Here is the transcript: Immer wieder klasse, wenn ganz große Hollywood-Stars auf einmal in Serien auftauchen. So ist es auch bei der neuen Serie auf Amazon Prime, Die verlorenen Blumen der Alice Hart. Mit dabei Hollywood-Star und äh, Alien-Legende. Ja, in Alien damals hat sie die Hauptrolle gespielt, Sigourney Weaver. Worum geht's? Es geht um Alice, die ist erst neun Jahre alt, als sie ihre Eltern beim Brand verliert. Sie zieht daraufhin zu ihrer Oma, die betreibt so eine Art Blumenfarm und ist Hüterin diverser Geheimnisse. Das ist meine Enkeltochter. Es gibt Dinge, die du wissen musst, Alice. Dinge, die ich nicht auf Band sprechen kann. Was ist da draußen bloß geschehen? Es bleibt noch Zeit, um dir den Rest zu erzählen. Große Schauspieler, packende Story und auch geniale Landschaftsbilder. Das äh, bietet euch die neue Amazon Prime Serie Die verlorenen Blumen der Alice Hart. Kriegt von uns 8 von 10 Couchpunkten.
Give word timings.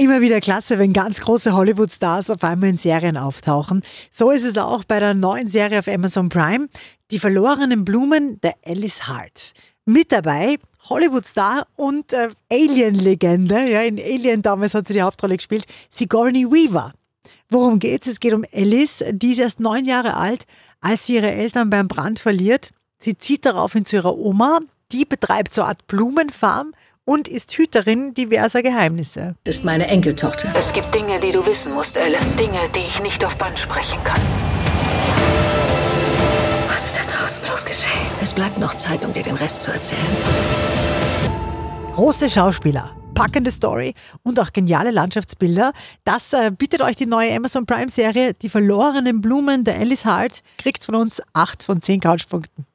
Immer 0.00 0.20
wieder 0.20 0.40
klasse, 0.40 0.78
wenn 0.78 0.92
ganz 0.92 1.20
große 1.22 1.54
Hollywood-Stars 1.56 2.30
auf 2.30 2.44
einmal 2.44 2.68
in 2.68 2.76
Serien 2.76 3.16
auftauchen. 3.16 3.82
So 4.12 4.30
ist 4.30 4.44
es 4.44 4.56
auch 4.56 4.84
bei 4.84 5.00
der 5.00 5.12
neuen 5.12 5.48
Serie 5.48 5.80
auf 5.80 5.88
Amazon 5.88 6.28
Prime, 6.28 6.68
Die 7.10 7.18
verlorenen 7.18 7.84
Blumen 7.84 8.40
der 8.40 8.54
Alice 8.64 9.08
Hart. 9.08 9.54
Mit 9.86 10.12
dabei 10.12 10.60
Hollywood-Star 10.88 11.66
und 11.74 12.12
äh, 12.12 12.28
Alien-Legende. 12.48 13.68
Ja, 13.68 13.82
in 13.82 13.98
Alien 13.98 14.40
damals 14.40 14.74
hat 14.74 14.86
sie 14.86 14.92
die 14.92 15.02
Hauptrolle 15.02 15.36
gespielt, 15.36 15.66
Sigourney 15.90 16.48
Weaver. 16.48 16.92
Worum 17.50 17.80
geht's? 17.80 18.06
Es 18.06 18.20
geht 18.20 18.34
um 18.34 18.44
Alice, 18.54 19.02
die 19.10 19.32
ist 19.32 19.40
erst 19.40 19.58
neun 19.58 19.84
Jahre 19.84 20.14
alt, 20.14 20.46
als 20.80 21.06
sie 21.06 21.16
ihre 21.16 21.32
Eltern 21.32 21.70
beim 21.70 21.88
Brand 21.88 22.20
verliert. 22.20 22.70
Sie 23.00 23.18
zieht 23.18 23.44
daraufhin 23.44 23.84
zu 23.84 23.96
ihrer 23.96 24.16
Oma, 24.16 24.60
die 24.92 25.04
betreibt 25.04 25.54
so 25.54 25.62
eine 25.62 25.70
Art 25.70 25.88
Blumenfarm 25.88 26.72
und 27.08 27.26
ist 27.26 27.56
Hüterin 27.56 28.12
diverser 28.12 28.62
Geheimnisse. 28.62 29.34
Das 29.44 29.56
ist 29.56 29.64
meine 29.64 29.86
Enkeltochter. 29.86 30.52
Es 30.54 30.74
gibt 30.74 30.94
Dinge, 30.94 31.18
die 31.18 31.32
du 31.32 31.46
wissen 31.46 31.72
musst, 31.72 31.96
Alice. 31.96 32.36
Dinge, 32.36 32.60
die 32.74 32.80
ich 32.80 33.02
nicht 33.02 33.24
auf 33.24 33.34
Band 33.38 33.58
sprechen 33.58 33.98
kann. 34.04 34.20
Was 36.68 36.84
ist 36.84 36.96
da 36.98 37.10
draußen 37.10 37.42
bloß 37.44 37.64
geschehen? 37.64 38.10
Es 38.22 38.34
bleibt 38.34 38.58
noch 38.58 38.74
Zeit, 38.74 39.06
um 39.06 39.14
dir 39.14 39.22
den 39.22 39.36
Rest 39.36 39.62
zu 39.62 39.70
erzählen. 39.70 40.02
Große 41.94 42.28
Schauspieler, 42.28 42.94
packende 43.14 43.52
Story 43.52 43.94
und 44.22 44.38
auch 44.38 44.52
geniale 44.52 44.90
Landschaftsbilder. 44.90 45.72
Das 46.04 46.34
äh, 46.34 46.50
bietet 46.50 46.82
euch 46.82 46.96
die 46.96 47.06
neue 47.06 47.34
Amazon 47.34 47.64
Prime 47.64 47.88
Serie 47.88 48.34
Die 48.34 48.50
verlorenen 48.50 49.22
Blumen 49.22 49.64
der 49.64 49.80
Alice 49.80 50.04
Hart. 50.04 50.42
Kriegt 50.58 50.84
von 50.84 50.94
uns 50.94 51.22
8 51.32 51.62
von 51.62 51.80
10 51.80 52.00
Couchpunkten. 52.00 52.67